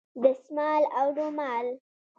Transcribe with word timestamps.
دستمال 0.23 0.83
او 0.99 1.05
رومال 1.17 1.67